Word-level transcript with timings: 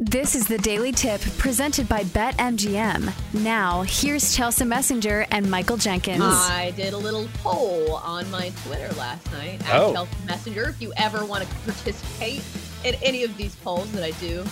This 0.00 0.36
is 0.36 0.46
the 0.46 0.58
Daily 0.58 0.92
Tip 0.92 1.20
presented 1.38 1.88
by 1.88 2.04
BetMGM. 2.04 3.12
Now, 3.42 3.82
here's 3.82 4.34
Chelsea 4.34 4.64
Messenger 4.64 5.26
and 5.32 5.50
Michael 5.50 5.76
Jenkins. 5.76 6.22
I 6.22 6.72
did 6.76 6.92
a 6.92 6.96
little 6.96 7.28
poll 7.42 7.96
on 7.96 8.30
my 8.30 8.52
Twitter 8.64 8.92
last 8.94 9.30
night 9.32 9.60
at 9.68 9.74
Oh. 9.80 9.92
Chelsea 9.92 10.10
Messenger. 10.24 10.68
If 10.68 10.80
you 10.80 10.92
ever 10.96 11.24
want 11.24 11.42
to 11.48 11.54
participate 11.64 12.42
in 12.84 12.94
any 13.02 13.24
of 13.24 13.36
these 13.36 13.56
polls 13.56 13.90
that 13.90 14.04
I 14.04 14.12
do 14.12 14.44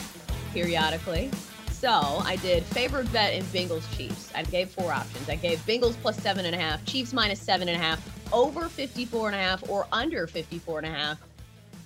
periodically. 0.52 1.30
So 1.70 1.90
I 1.90 2.36
did 2.42 2.64
favorite 2.64 3.12
bet 3.12 3.32
in 3.34 3.44
Bengals 3.44 3.84
Chiefs. 3.96 4.32
I 4.34 4.42
gave 4.42 4.70
four 4.70 4.90
options. 4.92 5.28
I 5.28 5.36
gave 5.36 5.58
Bengals 5.60 5.94
plus 6.02 6.16
seven 6.16 6.44
and 6.46 6.56
a 6.56 6.58
half, 6.58 6.84
Chiefs 6.86 7.12
minus 7.12 7.40
seven 7.40 7.68
and 7.68 7.76
a 7.76 7.80
half, 7.80 8.00
over 8.32 8.68
54 8.68 9.28
and 9.28 9.36
a 9.36 9.38
half, 9.38 9.68
or 9.70 9.86
under 9.92 10.26
54 10.26 10.78
and 10.78 10.88
a 10.88 10.90
half. 10.90 11.18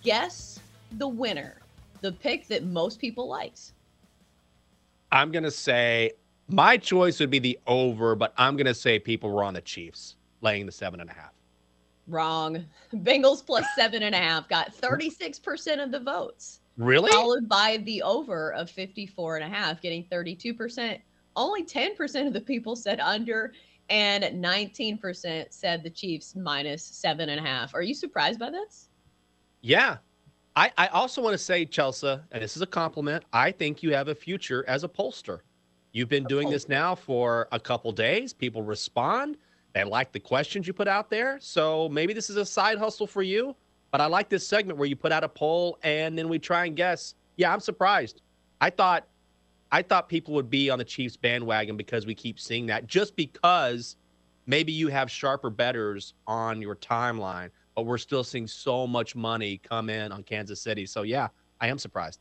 Guess 0.03 0.61
the 0.93 1.09
winner. 1.09 1.57
The 2.01 2.13
pick 2.13 2.47
that 2.49 2.65
most 2.65 2.99
people 2.99 3.29
likes. 3.29 3.75
I'm 5.13 5.33
gonna 5.33 5.51
say 5.51 6.13
my 6.49 6.77
choice 6.77 7.21
would 7.21 7.31
be 7.31 7.39
the 7.39 7.59
over, 7.67 8.15
but 8.15 8.33
I'm 8.37 8.57
gonna 8.57 8.75
say 8.75 8.99
people 8.99 9.31
were 9.31 9.45
on 9.45 9.55
the 9.55 9.61
Chiefs 9.61 10.17
laying 10.41 10.67
the 10.67 10.73
seven 10.73 11.01
and 11.01 11.11
a 11.11 11.13
half. 11.13 11.33
Wrong. 12.07 12.65
Bengals 12.95 13.45
plus 13.45 13.67
seven 13.77 14.03
and 14.03 14.15
a 14.15 14.19
half 14.19 14.49
got 14.49 14.75
36% 14.75 15.83
of 15.83 15.91
the 15.91 16.01
votes. 16.01 16.61
Really? 16.77 17.11
followed 17.11 17.49
by 17.49 17.79
the 17.85 18.03
over 18.03 18.55
of 18.55 18.71
54 18.71 19.37
and 19.37 19.53
a 19.53 19.55
half 19.55 19.83
getting 19.83 20.05
32% 20.05 20.99
only 21.37 21.65
10% 21.65 22.27
of 22.27 22.33
the 22.33 22.41
people 22.41 22.75
said 22.75 23.01
under 23.01 23.53
and 23.91 24.25
19% 24.25 25.47
said 25.51 25.83
the 25.83 25.91
chiefs 25.91 26.35
minus 26.35 26.83
seven 26.83 27.29
and 27.29 27.39
a 27.39 27.43
half 27.43 27.75
are 27.75 27.83
you 27.83 27.93
surprised 27.93 28.39
by 28.39 28.51
this 28.51 28.89
Yeah. 29.61 29.99
I, 30.61 30.71
I 30.77 30.87
also 30.89 31.23
want 31.23 31.33
to 31.33 31.39
say, 31.39 31.65
Chelsea, 31.65 32.21
and 32.33 32.43
this 32.43 32.55
is 32.55 32.61
a 32.61 32.67
compliment. 32.67 33.25
I 33.33 33.51
think 33.51 33.83
you 33.83 33.95
have 33.95 34.09
a 34.09 34.15
future 34.15 34.63
as 34.69 34.85
a 34.85 34.89
pollster. 34.89 35.41
You've 35.93 36.11
been 36.11 36.25
doing 36.25 36.51
this 36.51 36.69
now 36.69 36.95
for 36.95 37.49
a 37.51 37.59
couple 37.59 37.91
days. 37.93 38.35
People 38.35 38.63
respond. 38.63 39.39
They 39.73 39.85
like 39.85 40.13
the 40.13 40.21
questions 40.21 40.67
you 40.67 40.75
put 40.75 40.87
out 40.87 41.09
there. 41.09 41.39
So 41.41 41.89
maybe 41.89 42.13
this 42.13 42.29
is 42.29 42.37
a 42.37 42.45
side 42.45 42.77
hustle 42.77 43.07
for 43.07 43.23
you. 43.23 43.57
But 43.91 44.03
I 44.03 44.07
like 44.07 44.29
this 44.29 44.47
segment 44.47 44.79
where 44.79 44.87
you 44.87 44.97
put 44.97 45.13
out 45.13 45.25
a 45.25 45.31
poll 45.31 45.79
and 45.83 46.17
then 46.17 46.29
we 46.29 46.39
try 46.39 46.67
and 46.67 46.77
guess. 46.77 47.15
Yeah, 47.37 47.55
I'm 47.55 47.61
surprised. 47.61 48.21
I 48.61 48.69
thought 48.69 49.07
I 49.73 49.81
thought 49.81 50.11
people 50.11 50.35
would 50.35 50.51
be 50.51 50.69
on 50.69 50.79
the 50.79 50.85
Chiefs 50.85 51.17
bandwagon 51.17 51.79
because 51.79 52.05
we 52.05 52.15
keep 52.15 52.39
seeing 52.39 52.67
that. 52.67 52.87
Just 52.87 53.17
because 53.17 53.97
maybe 54.45 54.73
you 54.73 54.89
have 54.89 55.11
sharper 55.11 55.49
betters 55.49 56.13
on 56.27 56.61
your 56.61 56.77
timeline, 56.77 57.49
but 57.81 57.87
we're 57.87 57.97
still 57.97 58.23
seeing 58.23 58.47
so 58.47 58.87
much 58.87 59.17
money 59.17 59.57
come 59.57 59.89
in 59.89 60.13
on 60.13 60.23
Kansas 60.23 60.61
City. 60.61 60.85
So 60.85 61.01
yeah, 61.01 61.29
I 61.63 61.69
am 61.69 61.79
surprised. 61.79 62.21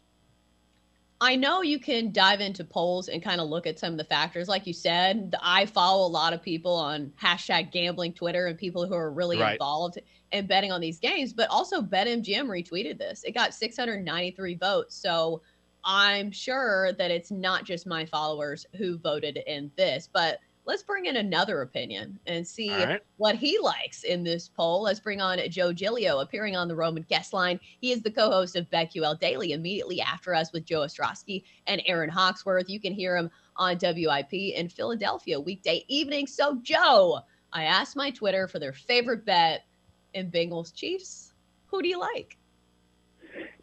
I 1.20 1.36
know 1.36 1.62
you 1.62 1.80
can 1.80 2.14
dive 2.14 2.40
into 2.40 2.64
polls 2.64 3.10
and 3.10 3.22
kind 3.22 3.42
of 3.42 3.50
look 3.50 3.68
at 3.68 3.78
some 3.78 3.92
of 3.92 3.98
the 3.98 4.06
factors. 4.06 4.48
Like 4.48 4.66
you 4.66 4.72
said, 4.72 5.36
I 5.44 5.66
follow 5.66 6.08
a 6.08 6.08
lot 6.08 6.32
of 6.32 6.42
people 6.42 6.74
on 6.74 7.12
hashtag 7.22 7.74
gambling 7.74 8.14
Twitter 8.14 8.48
and 8.48 8.58
people 8.58 8.88
who 8.88 8.94
are 8.94 9.12
really 9.12 9.38
Right. 9.38 9.52
involved 9.52 10.00
in 10.32 10.48
betting 10.48 10.72
on 10.72 10.80
these 10.80 10.98
games, 10.98 11.34
but 11.34 11.50
also 11.50 11.82
BetMGM 11.82 12.46
retweeted 12.48 12.98
this. 12.98 13.26
It 13.26 13.34
got 13.34 13.54
693 13.54 14.56
votes. 14.56 14.96
So 14.96 15.42
I'm 15.84 16.32
sure 16.32 16.94
that 16.94 17.12
it's 17.12 17.32
not 17.32 17.66
just 17.66 17.86
my 17.86 18.06
followers 18.06 18.66
who 18.78 18.98
voted 18.98 19.40
in 19.46 19.72
this, 19.76 20.08
but 20.12 20.40
let's 20.66 20.84
bring 20.84 21.06
in 21.06 21.18
another 21.18 21.62
opinion 21.62 22.20
and 22.28 22.46
see 22.46 22.72
All 22.72 22.86
right. 22.86 23.02
what 23.18 23.36
he 23.36 23.58
likes 23.60 24.04
in 24.04 24.24
this 24.24 24.48
poll. 24.50 24.84
Let's 24.84 25.00
bring 25.00 25.22
on 25.22 25.40
Joe 25.50 25.74
Giglio, 25.74 26.20
appearing 26.20 26.56
on 26.56 26.68
the 26.68 26.76
Roman 26.76 27.04
guest 27.10 27.34
line. 27.34 27.60
He 27.82 27.92
is 27.92 28.02
the 28.02 28.12
co-host 28.12 28.56
of 28.56 28.70
BetQL 28.70 29.20
Daily, 29.20 29.54
immediately 29.54 30.02
after 30.02 30.36
us 30.36 30.54
with 30.54 30.66
Joe 30.66 30.82
Ostrowski 30.82 31.44
and 31.68 31.82
Aaron 31.86 32.10
Hawksworth. 32.10 32.70
You 32.70 32.80
can 32.80 32.94
hear 32.94 33.18
him 33.18 33.30
on 33.56 33.78
WIP 33.82 34.34
in 34.34 34.70
Philadelphia 34.70 35.40
weekday 35.40 35.84
evening. 35.88 36.28
So, 36.28 36.60
Joe, 36.62 37.22
I 37.52 37.64
asked 37.64 37.96
my 37.96 38.12
Twitter 38.12 38.48
for 38.48 38.60
their 38.60 38.74
favorite 38.74 39.26
bet 39.26 39.66
in 40.14 40.32
Bengals 40.32 40.74
Chiefs. 40.74 41.34
Who 41.68 41.82
do 41.82 41.88
you 41.88 42.00
like? 42.00 42.38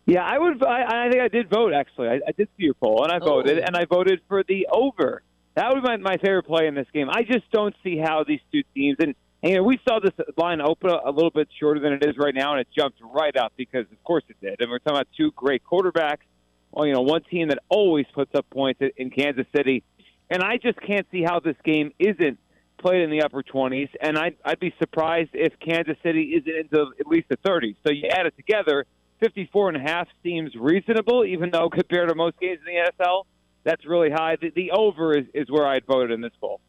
Yeah, 0.06 0.24
I 0.24 0.38
would. 0.38 0.62
I, 0.62 1.06
I 1.06 1.10
think 1.10 1.20
I 1.20 1.28
did 1.28 1.50
vote 1.50 1.72
actually. 1.72 2.08
I, 2.08 2.20
I 2.28 2.32
did 2.36 2.48
see 2.56 2.64
your 2.64 2.74
poll, 2.74 3.02
and 3.02 3.12
I 3.12 3.18
oh. 3.20 3.26
voted, 3.26 3.58
Oh. 3.58 3.62
and 3.66 3.76
I 3.76 3.84
voted 3.84 4.20
for 4.28 4.44
the 4.44 4.66
over. 4.70 5.22
That 5.56 5.72
would 5.72 5.82
be 5.82 5.88
my, 5.88 5.96
my 5.96 6.16
favorite 6.18 6.44
play 6.44 6.66
in 6.66 6.74
this 6.74 6.86
game. 6.92 7.08
I 7.10 7.22
just 7.22 7.50
don't 7.50 7.74
see 7.82 7.98
how 7.98 8.24
these 8.26 8.40
two 8.52 8.62
teams 8.74 8.96
and. 9.00 9.14
And 9.42 9.52
you 9.52 9.58
know, 9.58 9.64
we 9.64 9.78
saw 9.86 10.00
this 10.00 10.14
line 10.38 10.62
open 10.62 10.90
a, 10.90 11.10
little 11.10 11.30
bit 11.30 11.48
shorter 11.60 11.78
than 11.78 11.92
it 11.92 12.04
is 12.04 12.16
right 12.16 12.34
now, 12.34 12.52
and 12.52 12.60
it 12.60 12.68
jumped 12.76 12.98
right 13.14 13.36
up 13.36 13.52
because, 13.56 13.84
of 13.92 14.02
course, 14.02 14.24
it 14.28 14.36
did. 14.40 14.60
And 14.60 14.70
we're 14.70 14.78
talking 14.78 14.96
about 14.96 15.08
two 15.14 15.30
great 15.36 15.62
quarterbacks. 15.62 16.24
Well, 16.72 16.86
you 16.86 16.94
know, 16.94 17.02
one 17.02 17.22
team 17.22 17.48
that 17.48 17.58
always 17.68 18.06
puts 18.14 18.34
up 18.34 18.48
points 18.50 18.80
in- 18.96 19.10
Kansas 19.10 19.46
City, 19.54 19.84
and 20.30 20.42
I 20.42 20.56
just 20.56 20.80
can't 20.80 21.06
see 21.12 21.22
how 21.22 21.40
this 21.40 21.54
game 21.64 21.92
isn't 21.98 22.38
played 22.78 23.02
in 23.02 23.10
the 23.10 23.22
upper 23.22 23.42
20s. 23.42 23.90
And 24.00 24.18
I'd, 24.18 24.36
I'd 24.44 24.60
be 24.60 24.74
surprised 24.78 25.30
if 25.34 25.52
Kansas 25.60 25.96
City 26.02 26.34
isn't 26.36 26.72
into 26.72 26.92
at 26.98 27.06
least 27.06 27.28
the 27.28 27.36
30s. 27.38 27.76
So 27.86 27.92
you 27.92 28.08
add 28.10 28.26
it 28.26 28.34
together, 28.36 28.86
54 29.20 29.68
and 29.68 29.76
a 29.76 29.80
half 29.80 30.08
seems 30.22 30.54
reasonable, 30.54 31.24
even 31.24 31.50
though 31.50 31.70
compared 31.70 32.08
to 32.08 32.14
most 32.14 32.38
games 32.40 32.58
in 32.66 32.74
the 32.74 33.04
NFL, 33.04 33.24
that's 33.66 33.84
really 33.84 34.10
high. 34.10 34.37
The, 34.41 34.50
the 34.50 34.71
over 34.71 35.19
is, 35.19 35.27
is 35.34 35.50
where 35.50 35.66
I'd 35.66 35.84
voted 35.87 36.12
in 36.12 36.21
this 36.21 36.32
poll. 36.41 36.60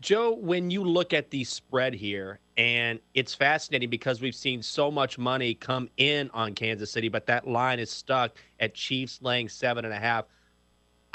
Joe, 0.00 0.34
when 0.34 0.70
you 0.70 0.84
look 0.84 1.14
at 1.14 1.30
the 1.30 1.42
spread 1.44 1.94
here, 1.94 2.38
and 2.58 3.00
it's 3.14 3.34
fascinating 3.34 3.88
because 3.88 4.20
we've 4.20 4.34
seen 4.34 4.62
so 4.62 4.90
much 4.90 5.16
money 5.18 5.54
come 5.54 5.88
in 5.96 6.30
on 6.34 6.54
Kansas 6.54 6.90
City, 6.90 7.08
but 7.08 7.26
that 7.26 7.48
line 7.48 7.78
is 7.78 7.90
stuck 7.90 8.36
at 8.60 8.74
Chiefs 8.74 9.18
laying 9.22 9.48
seven 9.48 9.86
and 9.86 9.94
a 9.94 9.98
half. 9.98 10.26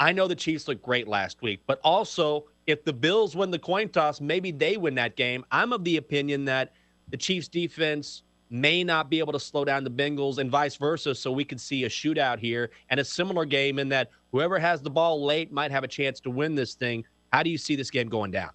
I 0.00 0.10
know 0.10 0.26
the 0.26 0.34
Chiefs 0.34 0.66
looked 0.66 0.82
great 0.82 1.06
last 1.06 1.40
week, 1.40 1.60
but 1.68 1.80
also 1.84 2.46
if 2.66 2.84
the 2.84 2.92
Bills 2.92 3.36
win 3.36 3.52
the 3.52 3.58
coin 3.60 3.88
toss, 3.88 4.20
maybe 4.20 4.50
they 4.50 4.76
win 4.76 4.96
that 4.96 5.14
game. 5.14 5.44
I'm 5.52 5.72
of 5.72 5.84
the 5.84 5.96
opinion 5.96 6.44
that 6.46 6.72
the 7.08 7.16
Chiefs 7.16 7.46
defense 7.46 8.24
may 8.52 8.84
not 8.84 9.08
be 9.08 9.18
able 9.18 9.32
to 9.32 9.40
slow 9.40 9.64
down 9.64 9.82
the 9.82 9.90
Bengals 9.90 10.38
and 10.38 10.50
vice 10.50 10.76
versa. 10.76 11.14
So 11.14 11.32
we 11.32 11.44
could 11.44 11.60
see 11.60 11.84
a 11.84 11.88
shootout 11.88 12.38
here 12.38 12.70
and 12.90 13.00
a 13.00 13.04
similar 13.04 13.44
game 13.44 13.78
in 13.78 13.88
that 13.88 14.10
whoever 14.30 14.58
has 14.58 14.82
the 14.82 14.90
ball 14.90 15.24
late 15.24 15.50
might 15.50 15.70
have 15.70 15.84
a 15.84 15.88
chance 15.88 16.20
to 16.20 16.30
win 16.30 16.54
this 16.54 16.74
thing. 16.74 17.04
How 17.32 17.42
do 17.42 17.50
you 17.50 17.58
see 17.58 17.76
this 17.76 17.90
game 17.90 18.08
going 18.08 18.30
down? 18.30 18.50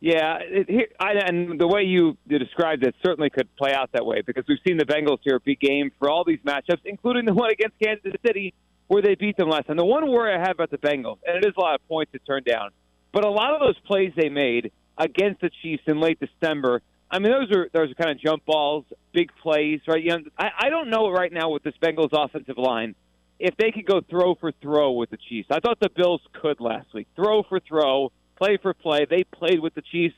Yeah, 0.00 0.38
it, 0.40 0.70
here, 0.70 0.86
I, 0.98 1.12
and 1.12 1.60
the 1.60 1.68
way 1.68 1.82
you 1.82 2.16
described 2.26 2.82
it 2.84 2.94
certainly 3.04 3.28
could 3.28 3.54
play 3.56 3.74
out 3.74 3.92
that 3.92 4.06
way 4.06 4.22
because 4.22 4.44
we've 4.48 4.58
seen 4.66 4.78
the 4.78 4.86
Bengals 4.86 5.18
here 5.22 5.38
be 5.40 5.56
game 5.56 5.92
for 5.98 6.08
all 6.08 6.24
these 6.24 6.38
matchups, 6.38 6.80
including 6.86 7.26
the 7.26 7.34
one 7.34 7.50
against 7.50 7.78
Kansas 7.78 8.14
City 8.26 8.54
where 8.86 9.02
they 9.02 9.14
beat 9.14 9.36
them 9.36 9.50
last 9.50 9.66
time. 9.66 9.76
The 9.76 9.84
one 9.84 10.10
worry 10.10 10.34
I 10.34 10.38
have 10.38 10.52
about 10.52 10.70
the 10.70 10.78
Bengals, 10.78 11.18
and 11.26 11.36
it 11.36 11.46
is 11.46 11.52
a 11.56 11.60
lot 11.60 11.74
of 11.74 11.86
points 11.86 12.12
to 12.12 12.18
turn 12.20 12.42
down, 12.44 12.70
but 13.12 13.24
a 13.26 13.30
lot 13.30 13.52
of 13.52 13.60
those 13.60 13.78
plays 13.80 14.12
they 14.16 14.30
made 14.30 14.72
against 14.96 15.42
the 15.42 15.50
Chiefs 15.62 15.82
in 15.86 16.00
late 16.00 16.18
December, 16.18 16.80
I 17.10 17.18
mean, 17.18 17.32
those 17.32 17.50
are 17.50 17.68
those 17.72 17.90
are 17.90 17.94
kind 17.94 18.10
of 18.10 18.20
jump 18.20 18.44
balls, 18.44 18.84
big 19.12 19.30
plays, 19.42 19.80
right? 19.88 20.02
You 20.02 20.10
know, 20.10 20.18
I, 20.38 20.50
I 20.58 20.70
don't 20.70 20.90
know 20.90 21.10
right 21.10 21.32
now 21.32 21.50
with 21.50 21.62
this 21.62 21.74
Bengals 21.82 22.10
offensive 22.12 22.56
line 22.56 22.94
if 23.40 23.56
they 23.56 23.72
could 23.72 23.86
go 23.86 24.00
throw 24.08 24.34
for 24.34 24.52
throw 24.62 24.92
with 24.92 25.10
the 25.10 25.16
Chiefs. 25.28 25.48
I 25.50 25.58
thought 25.60 25.80
the 25.80 25.90
Bills 25.90 26.20
could 26.40 26.60
last 26.60 26.92
week, 26.94 27.08
throw 27.16 27.42
for 27.42 27.58
throw, 27.58 28.12
play 28.36 28.58
for 28.60 28.74
play. 28.74 29.06
They 29.08 29.24
played 29.24 29.60
with 29.60 29.74
the 29.74 29.82
Chiefs. 29.82 30.14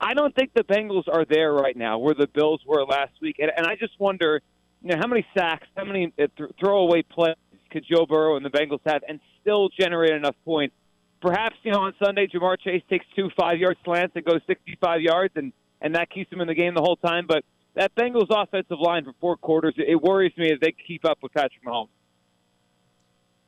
I 0.00 0.12
don't 0.12 0.34
think 0.34 0.52
the 0.54 0.64
Bengals 0.64 1.04
are 1.10 1.24
there 1.24 1.52
right 1.52 1.76
now 1.76 1.98
where 1.98 2.14
the 2.14 2.26
Bills 2.26 2.60
were 2.66 2.84
last 2.84 3.12
week, 3.22 3.36
and, 3.38 3.50
and 3.56 3.64
I 3.64 3.76
just 3.76 3.98
wonder, 3.98 4.42
you 4.82 4.90
know, 4.90 4.96
how 5.00 5.06
many 5.06 5.24
sacks, 5.36 5.66
how 5.76 5.84
many 5.84 6.12
uh, 6.18 6.26
th- 6.36 6.50
throwaway 6.60 7.02
plays 7.02 7.36
could 7.70 7.84
Joe 7.90 8.04
Burrow 8.06 8.36
and 8.36 8.44
the 8.44 8.50
Bengals 8.50 8.80
have, 8.84 9.02
and 9.08 9.20
still 9.40 9.70
generate 9.70 10.12
enough 10.12 10.36
points? 10.44 10.74
Perhaps 11.22 11.56
you 11.62 11.72
know 11.72 11.80
on 11.80 11.94
Sunday, 12.04 12.26
Ja'Marr 12.26 12.60
Chase 12.60 12.82
takes 12.90 13.06
two 13.16 13.30
five-yard 13.38 13.78
slants 13.84 14.14
and 14.16 14.24
goes 14.24 14.40
65 14.46 15.00
yards, 15.00 15.32
and 15.36 15.52
and 15.84 15.94
that 15.94 16.10
keeps 16.10 16.30
them 16.30 16.40
in 16.40 16.48
the 16.48 16.54
game 16.54 16.74
the 16.74 16.80
whole 16.80 16.96
time. 16.96 17.26
But 17.28 17.44
that 17.74 17.94
Bengals 17.94 18.28
offensive 18.30 18.80
line 18.80 19.04
for 19.04 19.12
four 19.20 19.36
quarters, 19.36 19.74
it 19.76 20.00
worries 20.02 20.32
me 20.36 20.50
if 20.50 20.58
they 20.58 20.72
keep 20.72 21.04
up 21.04 21.18
with 21.22 21.32
Patrick 21.32 21.64
Mahomes. 21.64 21.88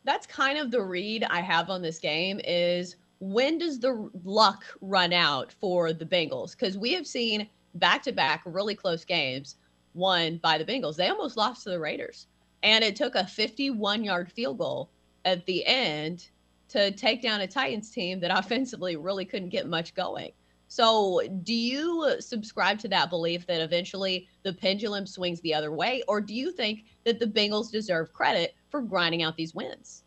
That's 0.05 0.27
kind 0.27 0.59
of 0.59 0.71
the 0.71 0.83
read 0.83 1.25
I 1.25 1.41
have 1.41 1.71
on 1.71 1.83
this 1.83 1.99
game 1.99 2.41
is 2.45 2.97
when 3.19 3.59
does 3.59 3.81
the 3.81 4.11
luck 4.23 4.65
run 4.81 5.13
out 5.13 5.51
for 5.51 5.93
the 5.93 6.05
Bengals? 6.05 6.53
Because 6.53 6.77
we 6.79 6.93
have 6.93 7.07
seen 7.07 7.49
back 7.77 8.03
to 8.03 8.13
back 8.13 8.43
really 8.45 8.75
close 8.75 9.05
games 9.05 9.57
won 9.95 10.37
by 10.37 10.59
the 10.59 10.65
Bengals. 10.65 10.97
They 10.97 11.09
almost 11.09 11.37
lost 11.37 11.65
to 11.65 11.71
the 11.71 11.81
Raiders. 11.81 12.27
And 12.63 12.85
it 12.85 12.97
took 12.97 13.15
a 13.15 13.27
51 13.27 14.05
yard 14.05 14.31
field 14.31 14.59
goal 14.59 14.91
at 15.25 15.45
the 15.47 15.65
end 15.65 16.29
to 16.69 16.91
take 16.91 17.23
down 17.23 17.41
a 17.41 17.47
Titans 17.47 17.91
team 17.91 18.21
that 18.21 18.31
offensively 18.39 18.97
really 18.97 19.25
couldn't 19.25 19.49
get 19.49 19.67
much 19.67 19.95
going. 19.95 20.33
So, 20.69 21.21
do 21.43 21.55
you 21.55 22.17
subscribe 22.21 22.79
to 22.81 22.89
that 22.89 23.11
belief 23.11 23.47
that 23.47 23.61
eventually 23.61 24.29
the 24.43 24.53
pendulum 24.53 25.07
swings 25.07 25.41
the 25.41 25.55
other 25.55 25.73
way? 25.73 26.03
Or 26.09 26.21
do 26.21 26.35
you 26.35 26.51
think 26.51 26.85
that 27.05 27.21
the 27.21 27.27
Bengals 27.27 27.71
deserve 27.71 28.13
credit 28.13 28.55
for 28.71 28.83
grinding 28.83 29.23
out 29.23 29.37
these 29.37 29.55
wins? 29.55 30.03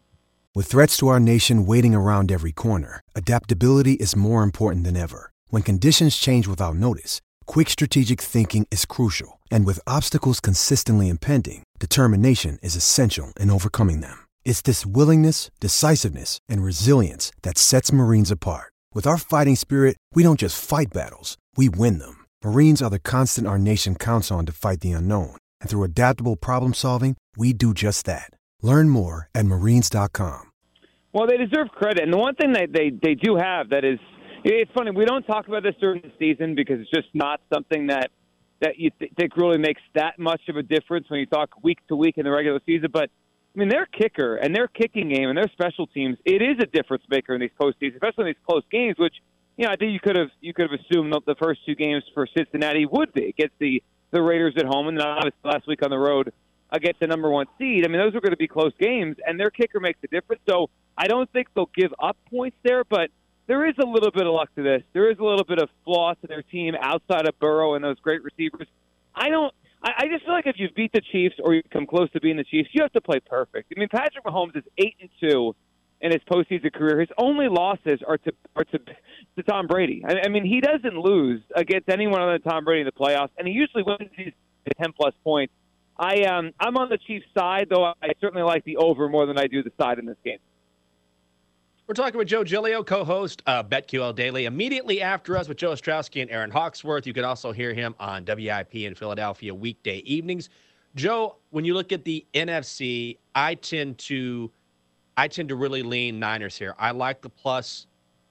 With 0.56 0.68
threats 0.68 0.98
to 0.98 1.08
our 1.08 1.20
nation 1.20 1.66
waiting 1.66 1.96
around 1.96 2.32
every 2.32 2.52
corner, 2.52 3.02
adaptability 3.16 3.94
is 3.94 4.16
more 4.16 4.44
important 4.44 4.84
than 4.84 4.98
ever. 4.98 5.32
When 5.50 5.62
conditions 5.62 6.18
change 6.18 6.48
without 6.48 6.76
notice, 6.76 7.22
quick 7.46 7.70
strategic 7.70 8.20
thinking 8.20 8.68
is 8.70 8.86
crucial. 8.86 9.40
And 9.50 9.66
with 9.66 9.80
obstacles 9.88 10.40
consistently 10.40 11.08
impending, 11.08 11.64
determination 11.80 12.60
is 12.62 12.76
essential 12.76 13.32
in 13.40 13.50
overcoming 13.50 14.02
them. 14.02 14.26
It's 14.44 14.62
this 14.62 14.86
willingness, 14.86 15.50
decisiveness, 15.60 16.40
and 16.50 16.64
resilience 16.64 17.32
that 17.44 17.58
sets 17.58 17.94
Marines 17.94 18.32
apart. 18.32 18.74
With 18.92 19.06
our 19.06 19.20
fighting 19.20 19.56
spirit, 19.56 19.98
we 20.16 20.24
don't 20.24 20.40
just 20.40 20.60
fight 20.60 20.88
battles, 20.92 21.38
we 21.56 21.70
win 21.70 22.00
them. 22.00 22.26
Marines 22.44 22.82
are 22.82 22.90
the 22.90 22.98
constant 22.98 23.46
our 23.46 23.60
nation 23.60 23.94
counts 23.94 24.32
on 24.32 24.48
to 24.48 24.52
fight 24.52 24.82
the 24.82 24.94
unknown. 24.94 25.36
And 25.62 25.70
through 25.70 25.84
adaptable 25.84 26.36
problem 26.36 26.74
solving, 26.74 27.16
we 27.38 27.54
do 27.54 27.76
just 27.76 28.08
that. 28.08 28.32
Learn 28.64 28.90
more 28.90 29.30
at 29.36 29.46
marines.com. 29.46 30.52
Well, 31.14 31.28
they 31.28 31.38
deserve 31.38 31.70
credit. 31.70 32.04
And 32.04 32.14
the 32.14 32.18
one 32.18 32.34
thing 32.34 32.54
that 32.54 32.72
they, 32.74 32.90
they 32.90 33.14
do 33.14 33.36
have 33.36 33.70
that 33.70 33.86
is 33.86 34.00
it's 34.44 34.72
funny, 34.72 34.90
we 34.90 35.06
don't 35.06 35.24
talk 35.24 35.48
about 35.48 35.62
this 35.62 35.76
during 35.80 36.02
the 36.02 36.12
season 36.18 36.56
because 36.56 36.80
it's 36.80 36.90
just 36.90 37.10
not 37.14 37.42
something 37.54 37.88
that 37.88 38.10
that 38.62 38.78
you 38.78 38.90
th- 39.00 39.12
think 39.18 39.38
really 39.38 39.58
makes 39.58 39.82
that 39.96 40.20
much 40.20 40.42
of 40.50 40.58
a 40.58 40.64
difference 40.64 41.10
when 41.10 41.22
you 41.22 41.26
talk 41.26 41.50
week 41.64 41.78
to 41.88 41.96
week 41.96 42.18
in 42.18 42.26
the 42.26 42.32
regular 42.32 42.60
season. 42.66 42.90
But 42.92 43.10
I 43.56 43.60
mean, 43.60 43.69
their 43.69 43.86
kicker 43.86 44.36
and 44.36 44.56
their 44.56 44.68
kicking 44.68 45.10
game 45.10 45.30
and 45.30 45.38
their 45.38 45.50
special 45.51 45.88
teams, 45.88 46.18
it 46.25 46.42
is 46.42 46.57
a 46.60 46.66
difference 46.66 47.04
maker 47.10 47.34
in 47.34 47.42
these 47.42 47.50
postseason, 47.60 47.96
especially 47.96 48.22
in 48.22 48.28
these 48.28 48.44
close 48.48 48.63
games. 48.72 48.98
Which 48.98 49.16
you 49.57 49.66
know, 49.66 49.72
I 49.72 49.75
think 49.75 49.92
you 49.92 50.00
could 50.00 50.16
have 50.16 50.30
you 50.40 50.54
could 50.54 50.69
have 50.69 50.80
assumed 50.80 51.13
the 51.25 51.36
first 51.36 51.66
two 51.66 51.75
games 51.75 52.04
for 52.13 52.28
Cincinnati 52.38 52.86
would 52.86 53.12
be 53.13 53.28
against 53.28 53.56
the 53.60 53.84
the 54.12 54.22
Raiders 54.22 54.54
at 54.57 54.66
home, 54.66 54.88
and 54.88 54.98
then 54.98 55.06
obviously 55.06 55.40
last 55.44 55.68
week 55.68 55.84
on 55.84 55.90
the 55.90 55.98
road 55.98 56.31
against 56.72 57.00
the 57.00 57.07
number 57.07 57.30
one 57.30 57.48
seed. 57.57 57.86
I 57.86 57.90
mean, 57.90 58.00
those 58.00 58.16
are 58.16 58.22
going 58.22 58.31
to 58.31 58.38
be 58.38 58.48
close 58.48 58.72
games, 58.80 59.18
and 59.25 59.40
their 59.40 59.50
kicker 59.50 59.80
makes 59.80 60.00
a 60.04 60.07
difference. 60.07 60.42
So 60.48 60.69
I 60.98 61.07
don't 61.07 61.30
think 61.31 61.48
they'll 61.56 61.69
give 61.75 61.94
up 62.00 62.18
points 62.30 62.57
there, 62.63 62.84
but 62.84 63.10
there 63.48 63.68
is 63.68 63.75
a 63.81 63.86
little 63.86 64.12
bit 64.12 64.28
of 64.28 64.34
luck 64.34 64.54
to 64.56 64.63
this. 64.63 64.84
There 64.94 65.10
is 65.10 65.18
a 65.18 65.24
little 65.24 65.44
bit 65.44 65.60
of 65.60 65.69
flaw 65.84 66.13
to 66.13 66.28
their 66.28 66.44
team 66.44 66.75
outside 66.80 67.28
of 67.28 67.38
Burrow 67.40 67.74
and 67.74 67.84
those 67.84 68.00
great 68.00 68.24
receivers. 68.24 68.68
I 69.16 69.30
don't. 69.30 69.54
I, 69.81 69.92
I 70.00 70.08
just 70.08 70.26
feel 70.26 70.34
like 70.34 70.48
if 70.48 70.56
you 70.58 70.70
beat 70.76 70.92
the 70.92 71.02
Chiefs 71.12 71.36
or 71.44 71.54
you 71.56 71.62
come 71.72 71.86
close 71.86 72.10
to 72.12 72.20
being 72.20 72.38
the 72.38 72.44
Chiefs, 72.44 72.70
you 72.74 72.81
have 72.81 72.94
to 72.94 73.02
play 73.02 73.20
perfect. 73.20 73.72
I 73.76 73.80
mean, 73.80 73.90
Patrick 73.90 74.24
Mahomes 74.26 74.56
is 74.56 74.64
eight 74.78 74.96
and 75.00 75.10
two 75.22 75.56
in 76.02 76.12
his 76.12 76.22
postseason 76.31 76.74
career. 76.74 77.00
His 77.00 77.10
only 77.18 77.48
losses 77.48 78.00
are 78.08 78.18
to 78.18 78.34
are 78.56 78.64
to, 78.66 78.80
to 78.80 79.44
Tom 79.44 79.68
Brady. 79.68 80.04
I, 80.08 80.26
I 80.26 80.30
mean, 80.30 80.46
he 80.46 80.62
doesn't 80.62 80.98
lose 80.98 81.42
against 81.56 81.90
anyone 81.90 82.22
other 82.22 82.34
than 82.34 82.42
Tom 82.42 82.66
Brady 82.66 82.81
in 82.81 82.86
the 82.86 82.92
playoffs, 82.92 83.31
and 83.38 83.48
he 83.48 83.54
usually 83.54 83.84
wins 83.84 84.10
these 84.18 84.34
ten 84.81 84.94
plus 84.94 85.14
points. 85.24 85.54
I 85.98 86.24
um 86.24 86.52
I'm 86.60 86.78
on 86.78 86.90
the 86.90 86.98
Chiefs 86.98 87.26
side, 87.38 87.68
though 87.70 87.84
I 87.84 88.14
certainly 88.22 88.44
like 88.44 88.64
the 88.64 88.78
over 88.78 89.10
more 89.10 89.26
than 89.26 89.38
I 89.38 89.48
do 89.48 89.64
the 89.64 89.72
side 89.80 90.00
in 90.00 90.06
this 90.06 90.18
game. 90.24 90.40
We're 91.90 91.96
talking 91.96 92.20
with 92.20 92.28
Joe 92.28 92.44
Giglio, 92.44 92.84
co-host 92.84 93.42
of 93.48 93.68
BetQL 93.68 94.14
Daily. 94.14 94.46
Immediately 94.46 95.02
after 95.02 95.36
us 95.36 95.48
with 95.48 95.58
Joe 95.58 95.72
Ostrowski 95.72 96.22
and 96.22 96.30
Aaron 96.30 96.52
Hawksworth. 96.52 97.08
You 97.08 97.14
can 97.14 97.26
also 97.26 97.52
hear 97.52 97.74
him 97.74 97.96
on 98.00 98.26
WIP 98.26 98.76
in 98.76 98.94
Philadelphia 98.94 99.56
weekday 99.56 99.98
evenings. 100.06 100.52
Joe, 100.94 101.38
when 101.50 101.66
you 101.66 101.74
look 101.74 101.92
at 101.92 102.06
the 102.06 102.24
NFC, 102.36 103.18
I 103.34 103.56
tend 103.56 103.98
to 103.98 104.52
I 105.18 105.28
tend 105.28 105.50
to 105.50 105.56
really 105.56 105.82
lean 105.82 106.20
Niners 106.20 106.56
here. 106.56 106.76
I 106.78 106.92
like 106.92 107.24
the 107.24 107.30
plus 107.30 107.88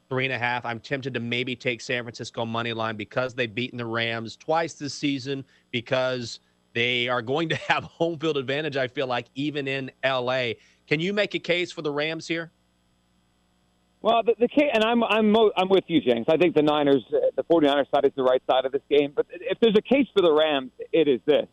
three 0.09 0.25
and 0.25 0.33
a 0.33 0.39
half. 0.39 0.65
I'm 0.65 0.79
tempted 0.79 1.13
to 1.15 1.19
maybe 1.19 1.57
take 1.57 1.81
San 1.81 2.05
Francisco 2.05 2.47
money 2.47 2.73
line 2.73 2.95
because 2.95 3.35
they've 3.35 3.53
beaten 3.53 3.77
the 3.77 3.87
Rams 3.87 4.37
twice 4.37 4.75
this 4.75 4.95
season 4.95 5.45
because 5.73 6.39
they 6.75 7.09
are 7.09 7.23
going 7.23 7.49
to 7.49 7.57
have 7.69 7.83
home 7.83 8.21
field 8.21 8.37
advantage, 8.37 8.77
I 8.77 8.87
feel 8.87 9.09
like, 9.09 9.27
even 9.35 9.67
in 9.67 9.91
LA. 10.05 10.53
Can 10.87 11.01
you 11.01 11.13
make 11.13 11.35
a 11.35 11.41
case 11.41 11.73
for 11.73 11.83
the 11.83 11.91
Rams 11.91 12.29
here? 12.29 12.53
Well, 14.00 14.23
the, 14.23 14.35
the 14.39 14.49
and 14.73 14.85
I'm 14.85 15.03
I'm 15.03 15.35
I'm 15.56 15.69
with 15.69 15.85
you, 15.89 16.00
James. 16.00 16.27
I 16.29 16.37
think 16.37 16.55
the 16.55 16.62
Niners, 16.62 17.05
uh, 17.12 17.31
the 17.35 17.43
49ers 17.45 17.91
side 17.91 18.05
is 18.05 18.12
the 18.15 18.23
right 18.23 18.43
side 18.49 18.65
of 18.65 18.73
this 18.73 18.83
game. 18.89 19.12
But 19.15 19.27
if 19.31 19.59
there's 19.61 19.77
a 19.77 19.83
case 19.83 20.06
for 20.15 20.23
the 20.23 20.33
Rams, 20.33 20.71
it 20.93 21.09
is 21.09 21.21
this: 21.27 21.49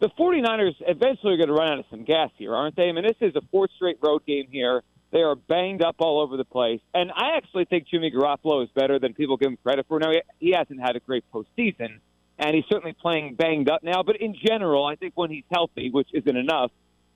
the 0.00 0.08
49ers 0.18 0.74
eventually 0.80 1.34
are 1.34 1.36
going 1.36 1.48
to 1.48 1.54
run 1.54 1.72
out 1.72 1.78
of 1.78 1.84
some 1.90 2.04
gas 2.04 2.30
here, 2.36 2.54
aren't 2.54 2.76
they? 2.76 2.88
I 2.88 2.92
mean, 2.92 3.04
this 3.04 3.16
is 3.20 3.36
a 3.36 3.42
fourth 3.50 3.70
straight 3.76 3.98
road 4.02 4.26
game 4.26 4.46
here. 4.50 4.82
They 5.10 5.20
are 5.20 5.36
banged 5.36 5.82
up 5.82 5.96
all 6.00 6.20
over 6.20 6.36
the 6.36 6.44
place, 6.44 6.80
and 6.92 7.10
I 7.10 7.36
actually 7.36 7.64
think 7.64 7.88
Jimmy 7.88 8.10
Garoppolo 8.10 8.62
is 8.62 8.68
better 8.74 8.98
than 8.98 9.14
people 9.14 9.36
give 9.38 9.48
him 9.48 9.58
credit 9.62 9.86
for. 9.88 9.98
Now, 9.98 10.12
he 10.38 10.52
hasn't 10.52 10.80
had 10.80 10.96
a 10.96 11.00
great 11.00 11.24
postseason, 11.32 12.00
and 12.38 12.54
he's 12.54 12.64
certainly 12.70 12.94
playing 13.00 13.34
banged 13.34 13.70
up 13.70 13.82
now. 13.82 14.02
But 14.02 14.16
in 14.16 14.34
general, 14.34 14.84
I 14.84 14.96
think 14.96 15.14
when 15.14 15.30
he's 15.30 15.44
healthy, 15.50 15.90
which 15.90 16.08
isn't 16.12 16.36
enough, 16.36 16.72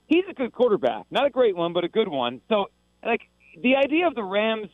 he's 0.06 0.24
a 0.30 0.32
good 0.32 0.52
quarterback. 0.52 1.04
Not 1.10 1.26
a 1.26 1.30
great 1.30 1.54
one, 1.54 1.74
but 1.74 1.84
a 1.84 1.88
good 1.88 2.08
one. 2.08 2.40
So, 2.48 2.70
like 3.04 3.28
the 3.60 3.76
idea 3.76 4.06
of 4.06 4.14
the 4.14 4.22
Rams 4.22 4.68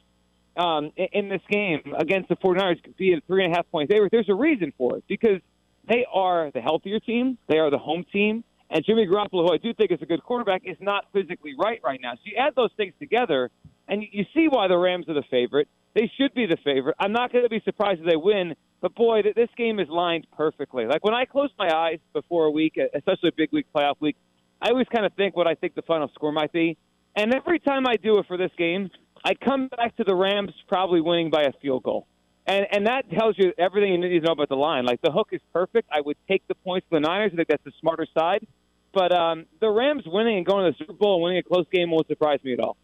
um, 0.57 0.93
in 0.97 1.29
this 1.29 1.43
game 1.49 1.95
against 1.97 2.29
the 2.29 2.37
49ers 2.37 2.81
being 2.97 3.21
three 3.27 3.45
and 3.45 3.53
a 3.53 3.57
half 3.57 3.71
point 3.71 3.91
favorite, 3.91 4.11
there's 4.13 4.29
a 4.29 4.35
reason 4.35 4.73
for 4.77 4.97
it 4.97 5.05
because 5.09 5.41
they 5.89 6.05
are 6.13 6.51
the 6.51 6.61
healthier 6.61 7.01
team, 7.01 7.39
they 7.49 7.59
are 7.59 7.71
the 7.71 7.79
home 7.79 8.05
team, 8.13 8.45
and 8.71 8.85
Jimmy 8.85 9.07
Garoppolo, 9.07 9.49
who 9.49 9.53
I 9.53 9.57
do 9.57 9.73
think 9.73 9.91
is 9.91 10.03
a 10.03 10.07
good 10.07 10.23
quarterback, 10.23 10.63
is 10.65 10.77
not 10.81 11.07
physically 11.13 11.55
right 11.59 11.81
right 11.83 12.01
now. 12.03 12.15
So 12.15 12.21
you 12.25 12.37
add 12.37 12.55
those 12.55 12.71
things 12.77 12.93
together, 12.99 13.51
and 13.89 14.03
you 14.11 14.25
see 14.35 14.49
why 14.49 14.69
the 14.69 14.77
Rams 14.77 15.09
are 15.09 15.15
the 15.15 15.25
favorite. 15.31 15.69
They 15.95 16.11
should 16.19 16.35
be 16.35 16.47
the 16.47 16.59
favorite. 16.63 16.97
I'm 17.01 17.13
not 17.13 17.33
going 17.33 17.45
to 17.45 17.51
be 17.51 17.61
surprised 17.65 18.01
if 18.01 18.07
they 18.07 18.17
win, 18.17 18.55
but 18.81 18.95
boy, 18.95 19.23
this 19.23 19.49
game 19.57 19.81
is 19.81 19.89
lined 19.89 20.27
perfectly. 20.37 20.85
Like 20.85 21.03
when 21.03 21.15
I 21.15 21.25
close 21.25 21.51
my 21.59 21.75
eyes 21.75 21.99
before 22.13 22.45
a 22.45 22.51
week, 22.51 22.79
especially 22.95 23.31
a 23.31 23.37
big 23.37 23.51
week 23.53 23.67
playoff 23.75 23.95
week, 24.01 24.17
I 24.61 24.71
always 24.71 24.87
kind 24.93 25.07
of 25.07 25.13
think 25.15 25.35
what 25.35 25.47
I 25.47 25.55
think 25.55 25.75
the 25.75 25.83
final 25.83 26.09
score 26.15 26.33
might 26.33 26.53
be. 26.53 26.77
And 27.17 27.35
every 27.35 27.59
time 27.59 27.87
I 27.87 27.97
do 27.97 28.19
it 28.19 28.27
for 28.27 28.37
this 28.37 28.53
game, 28.57 28.91
I 29.25 29.35
come 29.35 29.69
back 29.69 29.97
to 29.97 30.05
the 30.05 30.15
Rams 30.15 30.53
probably 30.69 31.01
winning 31.01 31.31
by 31.31 31.43
a 31.43 31.53
field 31.61 31.83
goal. 31.83 32.07
And 32.47 32.67
and 32.73 32.87
that 32.87 33.11
tells 33.11 33.37
you 33.37 33.53
everything 33.59 33.93
you 33.93 33.99
need 33.99 34.21
to 34.21 34.27
know 34.27 34.33
about 34.33 34.49
the 34.49 34.57
line. 34.57 34.87
Like 34.87 35.03
the 35.03 35.13
hook 35.13 35.29
is 35.33 35.41
perfect. 35.53 35.89
I 35.93 36.01
would 36.01 36.17
take 36.27 36.47
the 36.49 36.55
points 36.55 36.87
for 36.89 36.97
the 36.99 37.07
Niners. 37.07 37.33
I 37.35 37.37
think 37.37 37.49
that's 37.49 37.65
the 37.65 37.73
smarter 37.81 38.07
side. 38.17 38.47
But 38.93 39.13
um, 39.13 39.45
the 39.61 39.69
Rams 39.69 40.05
winning 40.07 40.39
and 40.39 40.47
going 40.47 40.65
to 40.65 40.71
the 40.73 40.79
Super 40.79 40.95
Bowl 40.95 41.17
and 41.17 41.25
winning 41.25 41.39
a 41.39 41.43
close 41.43 41.67
game 41.71 41.91
won't 41.91 42.07
surprise 42.07 42.41
me 42.43 42.55
at 42.55 42.61
all. 42.61 42.77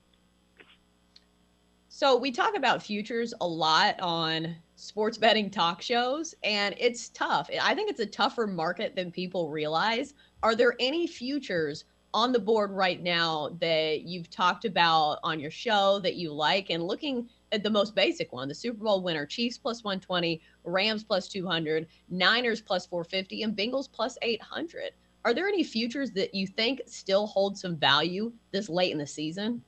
So 1.88 2.16
we 2.16 2.30
talk 2.30 2.56
about 2.56 2.82
futures 2.82 3.32
a 3.40 3.46
lot 3.46 3.98
on 4.00 4.56
sports 4.74 5.16
betting 5.16 5.48
talk 5.48 5.80
shows, 5.80 6.34
and 6.42 6.74
it's 6.76 7.08
tough. 7.10 7.48
I 7.62 7.74
think 7.74 7.88
it's 7.88 8.00
a 8.00 8.06
tougher 8.06 8.46
market 8.46 8.96
than 8.96 9.12
people 9.12 9.48
realize. 9.48 10.12
Are 10.42 10.54
there 10.54 10.74
any 10.80 11.06
futures 11.06 11.84
on 12.14 12.30
the 12.30 12.38
board 12.38 12.70
right 12.70 13.02
now 13.02 13.50
that 13.60 14.02
you've 14.02 14.30
talked 14.30 14.64
about 14.64 15.18
on 15.24 15.40
your 15.40 15.50
show 15.50 15.98
that 15.98 16.14
you 16.14 16.32
like 16.32 16.70
and 16.70 16.84
looking 16.84 17.28
at 17.50 17.64
the 17.64 17.68
most 17.68 17.94
basic 17.94 18.32
one 18.32 18.48
the 18.48 18.54
super 18.54 18.84
bowl 18.84 19.02
winner 19.02 19.26
chiefs 19.26 19.58
plus 19.58 19.82
120 19.82 20.40
rams 20.62 21.02
plus 21.02 21.28
200 21.28 21.88
niners 22.08 22.60
plus 22.60 22.86
450 22.86 23.42
and 23.42 23.56
bengals 23.56 23.90
plus 23.90 24.16
800 24.22 24.92
are 25.24 25.34
there 25.34 25.48
any 25.48 25.64
futures 25.64 26.12
that 26.12 26.32
you 26.32 26.46
think 26.46 26.80
still 26.86 27.26
hold 27.26 27.58
some 27.58 27.76
value 27.76 28.32
this 28.52 28.68
late 28.68 28.92
in 28.92 28.98
the 28.98 29.06
season 29.06 29.60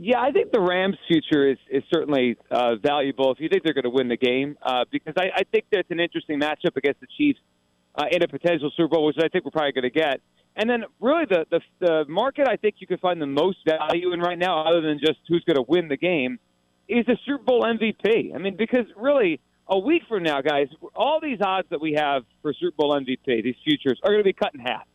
yeah, 0.00 0.20
I 0.20 0.30
think 0.30 0.52
the 0.52 0.60
Rams' 0.60 0.94
future 1.08 1.50
is 1.50 1.58
is 1.68 1.82
certainly 1.92 2.36
uh, 2.52 2.76
valuable 2.76 3.32
if 3.32 3.40
you 3.40 3.48
think 3.48 3.64
they're 3.64 3.74
going 3.74 3.82
to 3.82 3.90
win 3.90 4.06
the 4.06 4.16
game, 4.16 4.56
uh, 4.62 4.84
because 4.92 5.14
I, 5.18 5.30
I 5.34 5.42
think 5.50 5.64
that's 5.72 5.90
an 5.90 5.98
interesting 5.98 6.38
matchup 6.38 6.76
against 6.76 7.00
the 7.00 7.08
Chiefs 7.16 7.40
uh, 7.96 8.04
in 8.12 8.22
a 8.22 8.28
potential 8.28 8.70
Super 8.76 8.94
Bowl, 8.94 9.06
which 9.06 9.16
I 9.18 9.26
think 9.26 9.44
we're 9.44 9.50
probably 9.50 9.72
going 9.72 9.82
to 9.82 9.90
get. 9.90 10.20
And 10.58 10.68
then, 10.68 10.84
really, 11.00 11.24
the, 11.24 11.46
the 11.50 11.60
the 11.78 12.04
market 12.08 12.48
I 12.48 12.56
think 12.56 12.76
you 12.78 12.88
can 12.88 12.98
find 12.98 13.22
the 13.22 13.26
most 13.26 13.58
value 13.64 14.12
in 14.12 14.18
right 14.18 14.38
now, 14.38 14.66
other 14.66 14.80
than 14.80 14.98
just 14.98 15.20
who's 15.28 15.44
going 15.44 15.56
to 15.56 15.64
win 15.66 15.86
the 15.86 15.96
game, 15.96 16.40
is 16.88 17.06
the 17.06 17.16
Super 17.24 17.44
Bowl 17.44 17.62
MVP. 17.62 18.34
I 18.34 18.38
mean, 18.38 18.56
because 18.56 18.86
really, 18.96 19.40
a 19.68 19.78
week 19.78 20.02
from 20.08 20.24
now, 20.24 20.40
guys, 20.40 20.66
all 20.96 21.20
these 21.22 21.38
odds 21.40 21.68
that 21.70 21.80
we 21.80 21.92
have 21.92 22.24
for 22.42 22.52
Super 22.52 22.74
Bowl 22.76 22.92
MVP, 22.92 23.44
these 23.44 23.54
futures, 23.62 24.00
are 24.02 24.10
going 24.10 24.20
to 24.20 24.24
be 24.24 24.32
cut 24.32 24.52
in 24.52 24.58
half. 24.58 24.86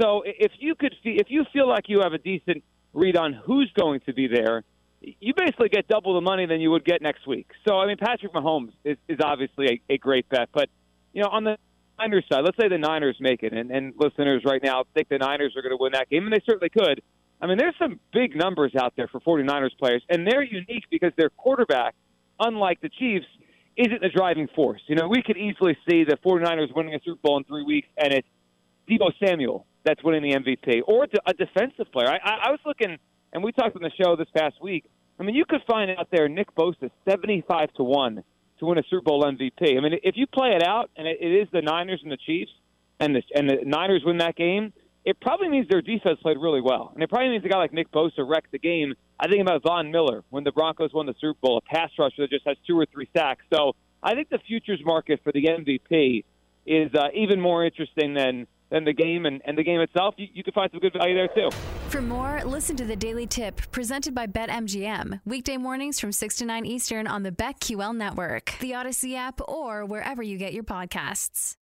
So 0.00 0.22
if 0.24 0.52
you 0.60 0.76
could, 0.76 0.94
if 1.02 1.26
you 1.28 1.44
feel 1.52 1.68
like 1.68 1.88
you 1.88 2.00
have 2.02 2.12
a 2.12 2.18
decent 2.18 2.62
read 2.92 3.16
on 3.16 3.32
who's 3.32 3.70
going 3.76 4.00
to 4.06 4.12
be 4.12 4.28
there, 4.28 4.62
you 5.00 5.34
basically 5.36 5.70
get 5.70 5.88
double 5.88 6.14
the 6.14 6.20
money 6.20 6.46
than 6.46 6.60
you 6.60 6.70
would 6.70 6.84
get 6.84 7.02
next 7.02 7.26
week. 7.26 7.48
So 7.66 7.78
I 7.78 7.86
mean, 7.86 7.96
Patrick 7.96 8.32
Mahomes 8.32 8.72
is, 8.84 8.96
is 9.08 9.18
obviously 9.22 9.82
a, 9.88 9.94
a 9.94 9.98
great 9.98 10.28
bet, 10.28 10.50
but 10.52 10.68
you 11.12 11.22
know, 11.22 11.28
on 11.30 11.42
the 11.42 11.58
Niners 12.00 12.24
side, 12.30 12.42
let's 12.44 12.56
say 12.60 12.68
the 12.68 12.78
Niners 12.78 13.16
make 13.20 13.42
it, 13.42 13.52
and, 13.52 13.70
and 13.70 13.92
listeners 13.96 14.42
right 14.44 14.62
now 14.62 14.84
think 14.94 15.08
the 15.08 15.18
Niners 15.18 15.54
are 15.56 15.62
going 15.62 15.76
to 15.76 15.80
win 15.80 15.92
that 15.92 16.08
game, 16.08 16.24
and 16.24 16.32
they 16.32 16.40
certainly 16.46 16.70
could. 16.70 17.02
I 17.40 17.46
mean, 17.46 17.58
there's 17.58 17.74
some 17.78 18.00
big 18.12 18.36
numbers 18.36 18.72
out 18.78 18.94
there 18.96 19.08
for 19.08 19.20
49ers 19.20 19.76
players, 19.78 20.02
and 20.08 20.26
they're 20.26 20.42
unique 20.42 20.84
because 20.90 21.12
their 21.16 21.30
quarterback, 21.30 21.94
unlike 22.38 22.80
the 22.80 22.88
Chiefs, 22.88 23.26
isn't 23.76 24.00
the 24.02 24.08
driving 24.08 24.48
force. 24.54 24.80
You 24.86 24.96
know, 24.96 25.08
we 25.08 25.22
could 25.22 25.36
easily 25.36 25.76
see 25.88 26.04
the 26.04 26.18
49ers 26.24 26.74
winning 26.74 26.94
a 26.94 27.00
Super 27.04 27.20
Bowl 27.22 27.38
in 27.38 27.44
three 27.44 27.64
weeks, 27.64 27.88
and 27.96 28.12
it's 28.12 28.28
Deebo 28.88 29.12
Samuel 29.24 29.66
that's 29.84 30.02
winning 30.02 30.22
the 30.22 30.36
MVP, 30.36 30.82
or 30.86 31.06
a 31.26 31.32
defensive 31.32 31.90
player. 31.92 32.08
I, 32.08 32.18
I, 32.22 32.48
I 32.48 32.50
was 32.50 32.60
looking, 32.66 32.98
and 33.32 33.42
we 33.42 33.52
talked 33.52 33.76
on 33.76 33.82
the 33.82 33.90
show 34.02 34.16
this 34.16 34.28
past 34.36 34.56
week. 34.60 34.84
I 35.18 35.22
mean, 35.22 35.34
you 35.34 35.44
could 35.46 35.62
find 35.66 35.90
out 35.90 36.08
there 36.10 36.28
Nick 36.28 36.54
Bosa 36.54 36.90
75 37.08 37.72
to 37.74 37.82
1 37.84 38.22
to 38.60 38.66
win 38.66 38.78
a 38.78 38.82
Super 38.88 39.02
Bowl 39.02 39.24
MVP. 39.24 39.76
I 39.76 39.80
mean, 39.80 39.98
if 40.02 40.16
you 40.16 40.26
play 40.26 40.50
it 40.50 40.62
out 40.62 40.90
and 40.96 41.06
it, 41.06 41.18
is 41.20 41.48
the 41.52 41.62
Niners 41.62 42.00
and 42.02 42.12
the 42.12 42.18
Chiefs, 42.18 42.52
and 43.00 43.16
the 43.16 43.22
and 43.34 43.48
the 43.48 43.56
Niners 43.64 44.02
win 44.04 44.18
that 44.18 44.36
game, 44.36 44.72
it 45.04 45.18
probably 45.20 45.48
means 45.48 45.66
their 45.68 45.82
defense 45.82 46.18
played 46.22 46.36
really 46.36 46.60
well, 46.60 46.92
and 46.94 47.02
it 47.02 47.08
probably 47.08 47.30
means 47.30 47.44
a 47.44 47.48
guy 47.48 47.56
like 47.56 47.72
Nick 47.72 47.90
Bosa 47.90 48.26
wrecked 48.26 48.52
the 48.52 48.58
game. 48.58 48.94
I 49.18 49.26
think 49.26 49.40
about 49.40 49.62
Von 49.62 49.90
Miller 49.90 50.22
when 50.30 50.44
the 50.44 50.52
Broncos 50.52 50.92
won 50.92 51.06
the 51.06 51.14
Super 51.20 51.38
Bowl, 51.40 51.58
a 51.58 51.74
pass 51.74 51.90
rusher 51.98 52.22
that 52.22 52.30
just 52.30 52.46
has 52.46 52.56
two 52.66 52.78
or 52.78 52.86
three 52.86 53.08
sacks. 53.16 53.44
So 53.52 53.74
I 54.02 54.14
think 54.14 54.28
the 54.28 54.38
futures 54.38 54.80
market 54.84 55.20
for 55.24 55.32
the 55.32 55.44
MVP 55.44 56.24
is 56.66 56.94
uh, 56.94 57.08
even 57.14 57.40
more 57.40 57.64
interesting 57.64 58.14
than 58.14 58.46
than 58.70 58.84
the 58.84 58.92
game 58.92 59.26
and, 59.26 59.40
and 59.44 59.56
the 59.56 59.64
game 59.64 59.80
itself. 59.80 60.14
You, 60.16 60.28
you 60.32 60.42
can 60.42 60.52
find 60.52 60.70
some 60.70 60.80
good 60.80 60.92
value 60.92 61.14
there 61.14 61.28
too. 61.28 61.50
For 61.88 62.00
more, 62.00 62.42
listen 62.44 62.76
to 62.76 62.84
the 62.84 62.96
Daily 62.96 63.26
Tip 63.26 63.60
presented 63.72 64.14
by 64.14 64.26
BetMGM. 64.26 65.20
Weekday 65.24 65.56
mornings 65.56 65.98
from 65.98 66.12
6 66.12 66.36
to 66.36 66.44
9 66.44 66.66
Eastern 66.66 67.06
on 67.06 67.22
the 67.22 67.32
BetQL 67.32 67.96
network, 67.96 68.54
the 68.60 68.74
Odyssey 68.74 69.16
app, 69.16 69.40
or 69.48 69.84
wherever 69.84 70.22
you 70.22 70.38
get 70.38 70.52
your 70.52 70.64
podcasts. 70.64 71.56